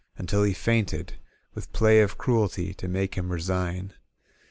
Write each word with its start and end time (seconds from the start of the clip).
••VntU 0.25 0.47
he 0.47 0.53
fainted 0.55 1.13
With 1.53 1.71
play 1.73 2.01
of 2.01 2.17
cruelty 2.17 2.73
To 2.73 2.87
make 2.87 3.13
him 3.13 3.31
resign. 3.31 3.93